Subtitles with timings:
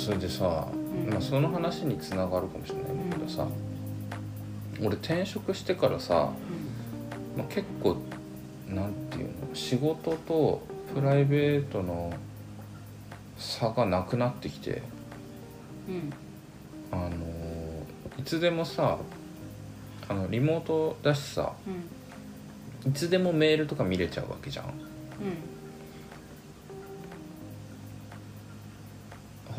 [0.00, 1.10] それでさ、ん。
[1.10, 3.46] まあ、その話につながるかもしれないんだけどさ、
[4.82, 6.32] 俺転職してからさ、
[7.36, 7.96] まあ、結構
[8.68, 10.62] なんていうの仕事と
[10.94, 12.12] プライベートの
[13.36, 14.82] 差がなくなってきて
[15.88, 16.12] うん。
[16.92, 17.10] あの
[18.18, 18.98] いつでもさ
[20.08, 21.52] あのリモートだしさ
[22.84, 22.90] うん。
[22.90, 24.66] いつでもメールとか見れちゃうわけじゃん。
[24.66, 24.72] うん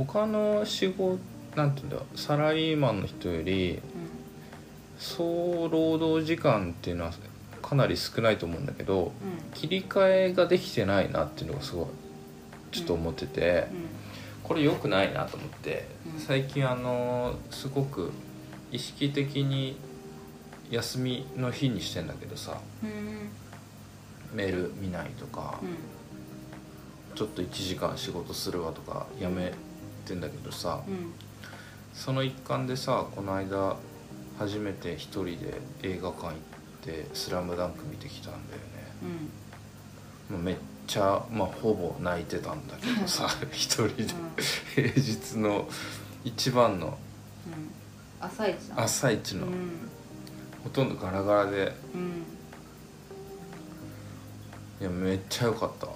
[0.05, 1.19] 他の仕事
[1.55, 3.81] なんていうんだサラリーマンの人より
[4.97, 7.11] 総労働時間っていうのは
[7.61, 9.11] かなり少ないと思うんだけどうん。
[9.53, 11.85] 切り替えができてないなっていうのがすごい
[12.71, 13.67] ちょっと思ってて、
[14.43, 16.19] これ良くないなと思って、うん。
[16.19, 18.11] 最近あのすごく
[18.71, 19.75] 意識的に
[20.69, 22.89] 休みの日にしてんだけどさうん。
[22.89, 23.29] うん
[24.33, 25.75] メール見ないとか、うん。
[27.15, 29.51] ちょっと1時間仕事するわとかやめ
[30.01, 31.13] てんだけどさ、うん。
[31.93, 33.75] その一環でさこの間
[34.39, 36.35] 初めて一人で映画館行っ
[36.81, 38.65] て「スラムダンク見てきたんだよね。
[40.29, 40.35] うん。
[40.37, 40.55] もうめっ
[40.87, 44.05] ちゃまあほぼ泣いてたんだけどさ 一人で。
[44.75, 45.67] 平日の
[46.23, 46.97] 一番の
[47.47, 47.71] うん。
[48.19, 49.89] 朝一だ朝一の、うん。
[50.63, 51.75] ほとんどガラガラで。
[51.93, 52.23] うん。
[54.79, 55.87] いやめっちゃ良かった。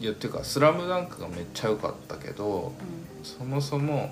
[0.00, 2.72] いやっていうか「スラムダンクがめっちゃ良かったけど
[3.36, 4.10] そもそも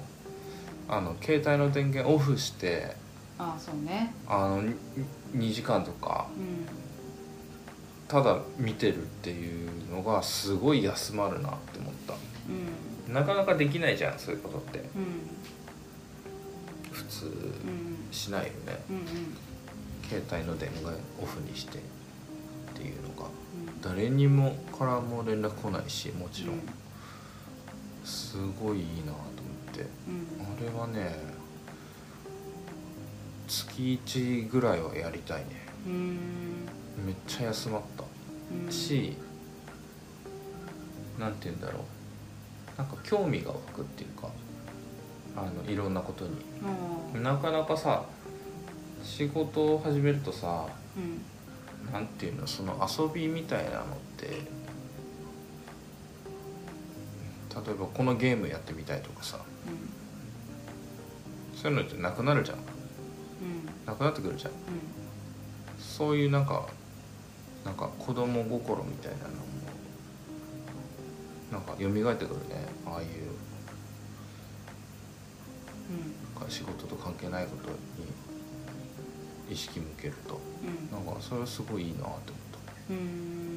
[0.89, 2.95] あの携帯の電源オフして
[3.39, 4.15] ああそうね。
[4.27, 4.63] あの
[5.35, 6.67] 2時間とかうん。
[8.09, 12.15] ただ見てるっていうのがすごい休まるなって思った。
[13.09, 13.15] うん。
[13.15, 14.79] なかなかできないじゃんそういうことって。
[14.79, 14.87] うん。
[16.93, 18.13] 普通うん。
[18.13, 18.79] しないよね。
[18.91, 19.05] うんうん。
[20.09, 21.81] 携帯の電源オフにしてっ
[22.75, 23.29] ていうのがう
[23.71, 23.81] ん。
[23.83, 26.63] 誰にもからも連絡来ないしもちろうんん
[28.07, 29.81] すごいいいなと思って。
[30.09, 30.27] うん。
[30.41, 31.19] あれはね
[33.49, 35.47] 月1ぐらいはやりたいね。
[35.87, 36.19] うん。
[37.05, 38.05] めっちゃ休まった。
[38.65, 38.73] うん。
[38.73, 39.17] し
[41.19, 42.79] なんて言うんだろう。
[42.79, 44.29] なんか興味が湧くっていうか
[45.35, 46.31] あのいろんなことに。
[47.15, 48.05] うんなかなかさ
[49.03, 50.67] 仕事を始めるとさ
[50.97, 51.23] うん。
[51.93, 53.85] なんていうのその遊びみたいなのっ
[54.17, 54.43] て
[57.65, 59.39] 例えばこのゲームやってみたいとかさ。
[61.55, 62.59] そういうのってなくなるじゃん。
[62.59, 62.65] うん。
[63.87, 64.51] なくなってくるじゃん。
[64.53, 64.55] う
[65.79, 66.67] そういうなんか
[67.65, 69.37] なんか子供心みたいなのも
[71.51, 72.67] なんか蘇ってくるね。
[72.85, 73.09] ああいう。
[76.47, 76.51] ん。
[76.51, 77.77] 仕事と関係ないことに
[79.51, 80.39] 意識向けると。
[80.63, 81.05] うん。
[81.05, 82.21] なんかそれはすごいいいなって思っ
[82.91, 83.56] うん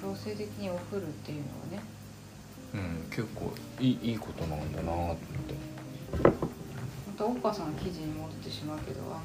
[0.00, 1.82] 強制的にお風呂っていうのはね。
[2.72, 5.54] たうん結構いいいいことなんだなと思って。
[6.22, 9.22] また岡さんの記事に戻ってしまうけどあ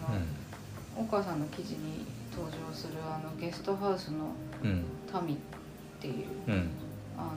[0.98, 4.32] の、岡さんの記事に登場するあのゲストハウスの
[4.64, 4.86] うん。
[5.28, 5.40] 民っ
[6.00, 6.54] ていううん。
[6.54, 6.70] うん
[7.18, 7.30] あの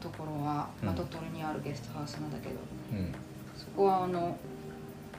[0.00, 0.94] ところは、まあ、うん。
[0.96, 2.54] 鳥取にあるゲストハウスなんだけど
[2.92, 3.12] うん。
[3.56, 4.36] そこはあの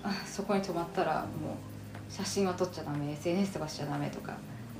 [0.03, 4.33] あ そこに泊まったらもう写真は撮っちゃダメ SNS とかしちゃダメとか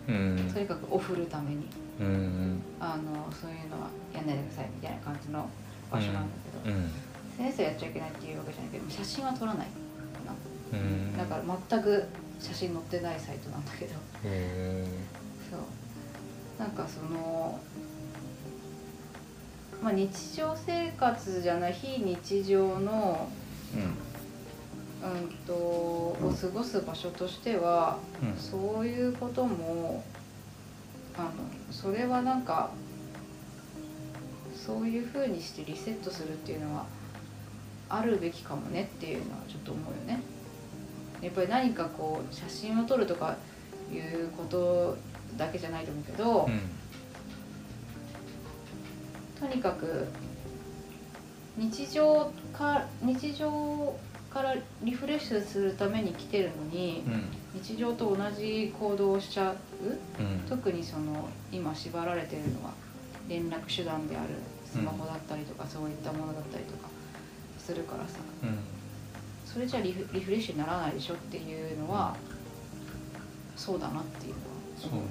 [0.08, 0.52] うん。
[0.54, 1.68] とにかくお振るために
[2.00, 5.50] うんあのそういうのはやんないでくださいみたいな感じの
[5.92, 6.92] 場所なんだけど、うん。
[7.34, 9.74] SNS はやっちゃいけないっていうわけじゃないけど写真は撮らないか
[10.74, 11.18] うん。
[11.18, 12.06] なだから全く
[12.40, 13.94] 写真載ってないサイトなんだけど。
[14.26, 14.86] へ
[15.50, 15.60] そう。
[16.60, 17.60] なんかその
[19.82, 23.28] まあ日常生活じゃない非日常の
[23.76, 23.94] えうん。
[25.04, 28.42] うんとを過ごす場所としては、うん。
[28.42, 30.04] そういうことも
[31.18, 31.32] あの
[31.72, 32.72] それはなんか
[34.56, 36.86] そういうふうにしてリセットするっていうのは
[37.90, 40.24] あるべきかもねっていうのはちょっと思うよね。
[41.22, 43.38] やっぱり何かこう写真を撮るとか
[43.92, 44.98] いうこと
[45.38, 46.60] だけじゃないと思うけど、うん
[49.40, 50.08] とにかく
[51.58, 53.94] 日常か日常
[54.34, 59.56] からリフレッシュするために来てるのに、うん日常と同じ行動をしちゃう？
[60.20, 60.40] うん。
[60.50, 62.72] 特にその今縛られてるのは
[63.30, 64.30] 連絡手段である
[64.66, 66.90] スマホだったりとか、そういったものだったりとか
[67.60, 68.20] するからさ。
[68.44, 68.58] うん。
[69.46, 72.16] それじゃリフリフレッシュにならないでしょっていうのは
[73.56, 74.46] そうだなっていうのは。
[74.80, 75.08] そう思ね。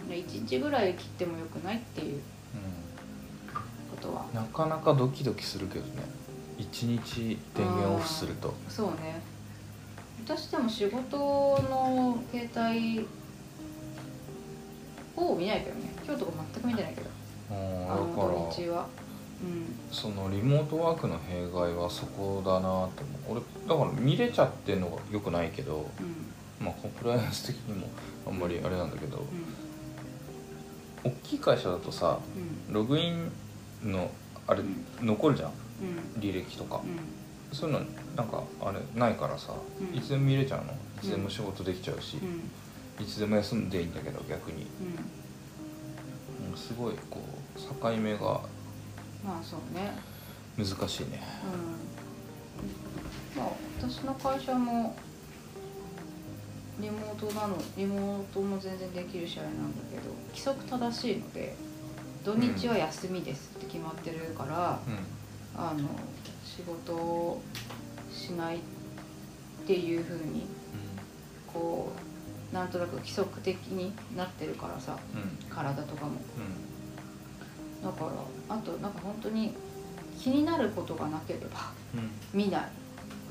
[0.00, 2.20] うん、で1日ぐらい切ってもよくないっていうう
[3.90, 4.24] ことは。
[4.32, 6.02] んなかなかドキドキするけどね。
[6.58, 8.54] 一日電源オフすると。
[8.70, 9.20] そうね
[10.26, 13.06] 私でも仕事の携帯
[15.14, 15.82] ほぼ見ないけどね。
[16.04, 17.06] 今日とか全く見てないけど。
[17.50, 18.88] ああーのだから土日は。
[19.44, 19.66] うん。
[19.92, 22.68] そのリモートワークの弊害はそこだなと
[23.28, 23.42] 思う。
[23.68, 26.66] 俺だから見れちゃってんのがよくないけどうん。
[26.66, 27.86] まあコンプライアンス的にも
[28.26, 29.18] あんまりあれなんだけど
[31.04, 31.12] うん。
[31.12, 32.18] 大きい会社だとさ
[32.68, 32.74] うん。
[32.74, 33.30] ログイン
[33.84, 34.10] の
[34.48, 35.06] あれうん。
[35.06, 35.50] 残るじゃん。
[36.16, 36.20] うん。
[36.20, 36.82] 履歴とか。
[36.84, 37.56] うん。
[37.56, 39.96] そういうのなんかあれないからさうん。
[39.96, 40.72] いつでも見れちゃうの？
[40.72, 43.04] いつでも仕事できちゃうしうん。
[43.04, 44.66] いつでも休んでいいんだけど逆に。
[44.80, 46.50] うん。
[46.50, 47.20] うんすごいこ
[47.54, 48.40] う境目が
[49.22, 49.92] まあそうね。
[50.56, 51.22] 難しいね。
[53.34, 53.42] うん。
[53.42, 54.96] まあ私の会社も
[56.80, 61.54] リモートなのリモートも全然できるしあれなんだけど規則正しいので
[62.24, 64.98] 土日は休みですって決まってるから、うん。
[65.58, 65.88] あの
[66.44, 67.42] 仕事を
[68.26, 68.58] しないっ
[69.66, 70.46] ていうふうに
[71.52, 71.92] こ
[72.52, 74.98] うなんとなく規則的になってるからさ
[75.50, 76.12] 体とかも。
[76.12, 76.76] うん。
[77.82, 79.54] だからあとなんか本当に
[80.18, 82.38] 気になることがなければうん。
[82.38, 82.62] 見ない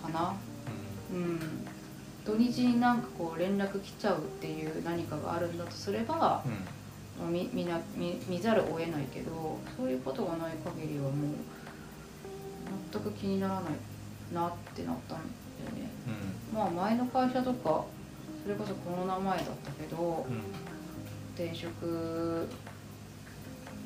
[0.01, 0.33] かな。
[1.12, 1.39] うん。
[2.25, 6.44] 土日になんかこう連絡来ちゃうっていう何かがあるんだとすれば、ま
[7.19, 7.27] うん。
[7.27, 11.12] あ、見見な見見ざるを得ないけどそういうことがない限りはもう
[12.91, 13.63] 全く気にならない
[14.33, 15.24] なってなったんだ
[15.66, 15.89] よね。
[16.54, 16.57] うん。
[16.57, 17.86] まあ前の会社とか
[18.44, 20.42] それこそコロナ前だったけどうん。
[21.36, 22.48] 転職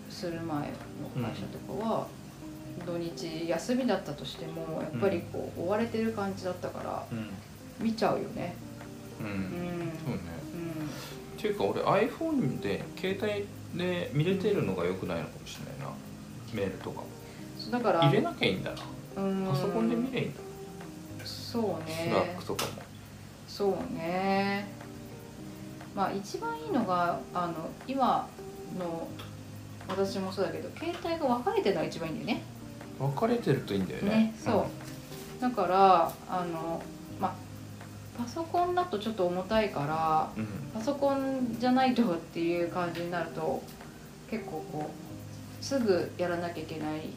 [0.09, 2.07] する前の会社とかは、
[2.85, 7.29] 土日休みだったとしてもやっぱりこう追われてる感じだったからうん。
[7.79, 8.55] 見ちゃうよね。
[9.19, 9.25] うん。
[9.25, 9.33] うん。
[10.05, 10.21] そうね。
[11.35, 13.47] うっていうか俺 iPhone で携帯
[13.77, 15.93] で見れてるのが良くないのかもしれないな。
[16.53, 17.01] メールとか。
[17.01, 18.75] んだから入れなきゃいいんだな。
[18.81, 18.98] うん
[19.49, 20.39] パソコンで見ればいいんだ。
[21.25, 22.71] そうスラッねクとかも。
[23.47, 24.67] そうね。
[25.95, 27.53] まあ一番いいのがあの
[27.87, 28.27] 今
[28.77, 29.07] の
[29.87, 32.43] 私もそうだけど携帯が分かれてるのが一番いいんだよね。
[32.99, 34.09] 分かれてるといいんだよね。
[34.09, 34.67] ねそ
[35.39, 35.41] う。
[35.41, 36.81] だからあの
[37.19, 37.33] まあ
[38.21, 40.49] パソコンだとちょっと重たいからうん、うん。
[40.73, 43.63] パソコンじゃないとっていう感じになると
[44.29, 47.09] 結構こうすぐやらなきゃいけない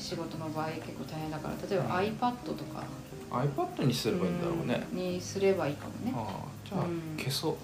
[0.00, 2.82] 仕事の場合結構大変だから例えば iPad とか。
[3.30, 4.98] iPad にすればいいんだろうね、うん。
[4.98, 7.16] にすればいいかもね、ああじゃあ、うん。
[7.16, 7.52] 消そう。
[7.52, 7.56] う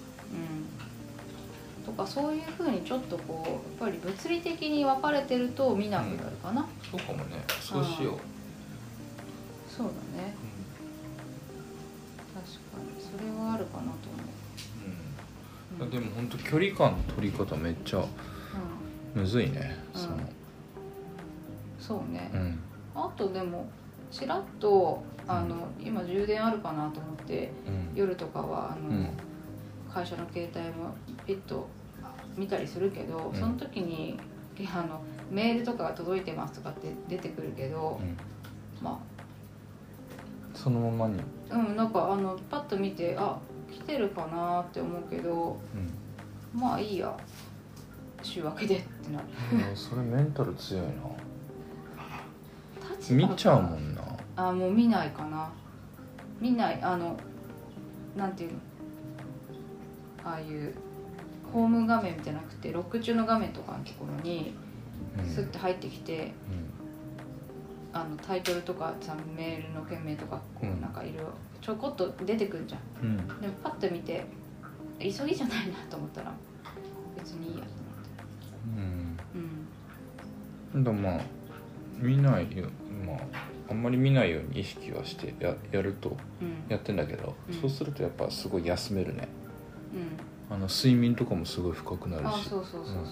[1.81, 7.43] ん、とかそういうふうにちょっとこうやっぱり物理的に分かれてると見なくなるかな、そうかもね。
[7.59, 8.17] そうしよう、
[9.69, 10.33] そうだね。
[12.33, 12.51] 確か
[12.81, 13.01] に。
[13.01, 13.89] それはあるかなと
[15.75, 15.83] う。
[15.83, 15.87] ん。
[15.87, 20.01] 思う、でも本当距離感の取り方めっちゃうん、むずいね、うん。
[20.01, 20.17] その
[21.87, 22.59] そうね、うん。
[22.93, 23.65] あとでも
[24.11, 27.95] ちらっとあの今充電あるかなと思ってうん。
[27.95, 29.09] 夜とかはあの、うん。
[29.89, 30.93] 会社の携帯も
[31.25, 31.69] ピッと
[32.35, 33.39] 見たりするけど、うん。
[33.39, 34.19] その時に
[34.75, 35.01] あの
[35.31, 38.17] メールとかが届いてますとかって出てくるけど、うん。
[38.83, 38.99] ま
[40.53, 43.37] そのままに、あうんなんかあのパッと見てあ
[43.71, 45.57] 来てるかなって思うけど
[46.53, 46.59] うん。
[46.59, 47.15] まあいいや。
[48.23, 49.25] 週明けでってなる。
[49.69, 50.91] うんそれメンタル強いな
[53.13, 54.01] 見ちゃうもんな。
[54.35, 55.49] あもう見ないかな。
[56.39, 57.17] 見ないあの
[58.15, 58.57] なんていうの。
[60.23, 60.73] ああいう
[61.53, 64.53] ホーム画面じゃなくてロック中の画面とかのところに
[65.17, 65.25] うん。
[65.25, 66.31] スッて入ってきて、う
[67.93, 70.77] あのタイトルとかさメールの件名とかこうん。
[70.77, 71.23] うなんかいろいろ
[71.61, 73.07] ちょこっと出てくるじゃん。
[73.07, 73.41] んうん。
[73.41, 74.25] でもパッと見て
[74.99, 76.33] 急ぎじゃないなと思ったら
[77.15, 77.69] 別にいいやと
[78.67, 79.17] うん。
[80.73, 81.21] 思ってただまあ
[81.99, 82.67] 見ないよ
[83.07, 83.17] まあ
[83.69, 86.47] あんまり見ないように意識はしてややるとうん。
[86.47, 87.53] うんやってんだけど、うん。
[87.53, 89.29] そうするとやっぱすごい休めるね。
[90.49, 90.55] うん。
[90.55, 92.27] あの睡眠とかもすごい深くなるし。
[92.27, 93.05] あそうそうそうそう、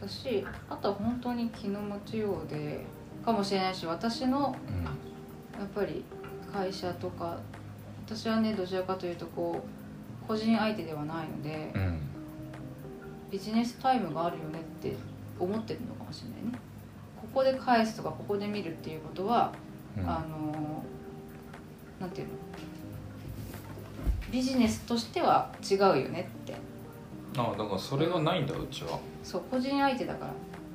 [0.00, 2.84] だしあとは本当に気の持ちようで
[3.24, 4.84] かもしれないし私のうん。
[4.84, 4.90] や
[5.64, 6.04] っぱり
[6.52, 7.38] 会社とか
[8.04, 9.62] 私はねどちらかというとこ
[10.24, 12.00] う個人相手ではないので、うん。
[13.30, 14.94] ビジネスタイムがあるよねって
[15.38, 16.58] 思ってるのかもしれないね
[17.32, 19.52] ここで返すとかここで見るっていうことは、
[19.96, 20.08] うん。
[20.08, 20.84] あの
[22.00, 22.34] なんていうの？
[24.30, 26.54] ビジネスとしては違うよねって。
[27.36, 30.26] あだからそれがないんだうちは、そう個人相手だか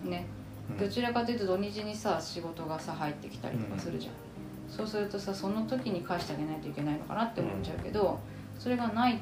[0.03, 0.25] らね。
[0.71, 0.77] うん。
[0.77, 4.13] どちらかというと土日にさ仕事がさ入ってきたりとかするじゃん、
[4.67, 8.19] そうするとさその時に返してあげないといけないのかなって思っちゃうけど、
[8.57, 9.19] それがないっ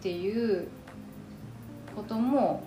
[0.00, 0.66] ていう
[1.94, 2.62] ことも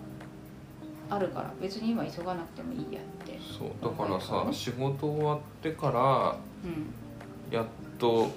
[1.10, 3.40] あるから別に今急がなくてもいいやって。
[3.40, 6.94] そうだからさ仕事終わってからうん。
[7.52, 7.66] やっ
[7.98, 8.30] と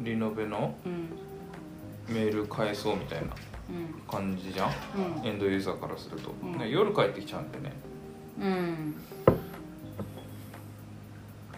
[0.00, 2.14] リノベのうん。
[2.14, 3.26] メール返そうみたいな
[3.70, 4.02] うん。
[4.10, 4.70] 感じじゃん？
[5.20, 5.26] うん。
[5.26, 6.58] エンドユーザーからすると、うん。
[6.58, 7.72] ね夜帰ってきちゃうんでね。
[8.40, 8.94] うん。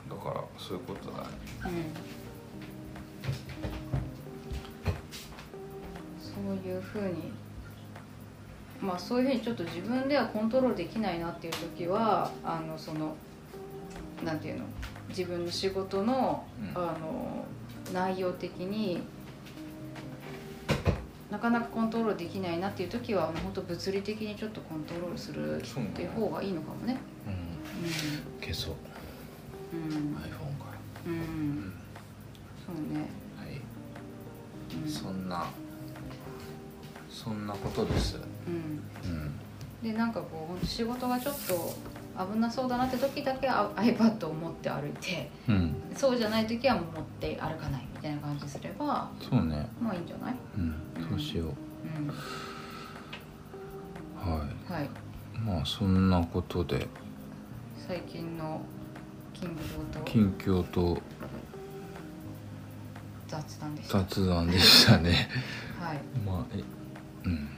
[0.09, 1.29] だからそういうことだね。
[6.19, 7.33] そういうふうに
[8.85, 13.17] まあそういうふうにちょっと自分ではコントロールできないなっていう時はあのその
[14.23, 14.65] なんていうの
[15.09, 16.83] 自分の仕事の,、うん。
[16.83, 17.45] あの
[17.93, 19.03] 内容的に
[21.31, 26.97] なかなかコントロールできないなっていう時はもう本当物理的にちょっとコントロールするっていう方がいいのかもね。
[27.27, 27.31] う
[28.41, 28.41] ん。
[28.41, 28.75] 消そう。
[29.75, 30.17] うん、うん。
[30.17, 30.79] iPhone から。
[31.07, 31.75] うん、
[32.65, 33.01] そうね、
[33.37, 33.61] はい、
[34.83, 34.91] うん。
[34.91, 35.47] そんな
[37.11, 38.55] そんなことですうん。
[39.11, 39.31] うん。
[39.83, 41.75] でなんかこう仕事がちょっと
[42.33, 45.75] 危なそうだなって時だけあ iPad を持って歩いてうん。
[45.95, 46.85] そうじゃない時は持っ
[47.21, 49.69] て歩かないみたいな感じすればそうね。
[49.81, 50.35] まあいいんじゃない？
[50.57, 50.75] うん。
[51.11, 51.49] そうしよう。
[51.49, 52.09] うん。
[54.33, 54.85] ははい。
[54.85, 54.89] い
[55.41, 56.87] まあそんなことで。
[57.87, 58.63] 最近の
[60.05, 61.03] 近況と？
[63.29, 63.99] 雑談でした。
[63.99, 65.29] は雑談でしたね。
[66.25, 66.27] い。
[66.27, 66.63] まあえ
[67.27, 67.49] うん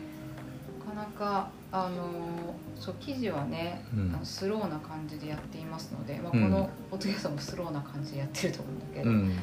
[0.96, 4.14] なかあのーそう記事はね、うん。
[4.14, 6.42] あのスローな感じでやっていますので、まあ、うん。
[6.44, 9.36] このポッドキャストもスローな感じでやってると思うんだけど、うん。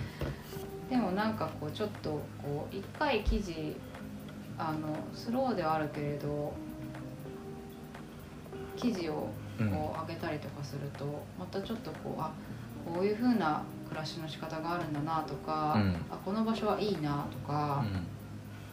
[0.89, 2.09] でもなんかこうちょっと
[2.41, 3.75] こう一回記事
[4.57, 6.53] あのスローではあるけれど
[8.75, 9.29] 記事を
[9.59, 9.69] うん。
[9.69, 11.05] こう上げたりとかすると、
[11.37, 12.31] またちょっとこうあ
[12.83, 15.95] こういう風な暮らしの仕方があるんだなとか、うん。
[16.09, 17.85] あこの場所はいいなとか、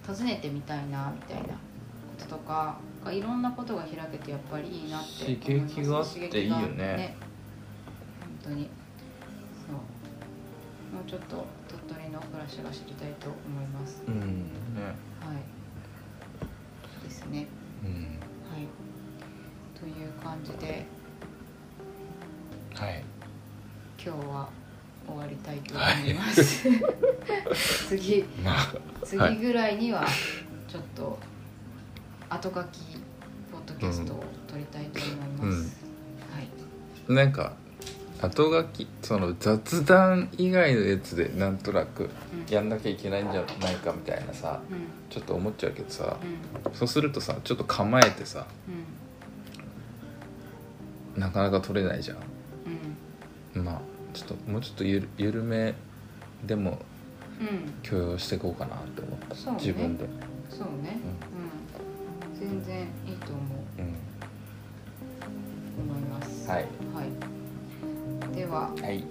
[0.06, 1.54] 訪ねてみたいなみたいな
[2.20, 6.14] こととかがいろんなことが開けてやっぱりいいなって思います。
[6.14, 7.16] 刺激があっていいよね。
[8.20, 8.68] 本当に。
[9.66, 10.94] そう。
[10.94, 14.02] もうちょっと鳥取の暮らしが知りたいと思います。
[14.06, 14.20] うん。
[14.74, 14.82] ね。
[15.20, 17.04] はい。
[17.04, 17.46] ですね。
[17.84, 17.90] うん。
[17.90, 18.68] はい。
[19.78, 20.86] という感じで。
[22.74, 23.02] はい。
[24.02, 24.48] 今日は
[25.06, 26.68] 終わりたいと思います、
[27.88, 28.24] 次。
[28.42, 28.74] まあ
[29.04, 30.06] 次ぐらいには
[30.68, 31.18] ちょっと
[32.30, 32.80] 後書き
[33.50, 35.76] ポッドキャストを撮りたいと思います、
[36.32, 37.12] はい。
[37.12, 37.54] なんか
[38.22, 42.04] 後書きその雑談以外のやつでなんとなく
[42.48, 42.54] うん。
[42.54, 44.86] やんなきゃいけないんじゃないかみたいなさうん。
[45.10, 46.72] ちょっと思っちゃうけどさうん。
[46.72, 48.46] そうするとさちょっと構えてさ
[51.16, 51.20] うん。
[51.20, 52.18] なかなか取れないじゃん。
[53.56, 53.64] うん。
[53.64, 53.80] まあ
[54.12, 55.74] ちょっともうちょっとゆる緩め
[56.46, 56.78] でも
[57.40, 57.72] うん。
[57.82, 60.04] 許容していこうかなって思った、自分で。
[60.50, 61.00] そうね。
[61.34, 61.39] うん、
[62.50, 63.44] 全然いいと思う。
[63.78, 63.94] うん、
[65.92, 66.48] 思います。
[66.48, 66.64] はい。
[66.92, 67.04] は
[68.32, 69.04] い、でははい。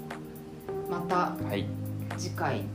[0.89, 1.15] また
[1.45, 1.65] はい。
[2.17, 2.49] 次回。
[2.49, 2.65] はい。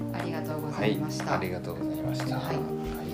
[0.18, 2.36] ありがとうござはいいました、ありがとうございました。
[2.38, 3.07] はいはい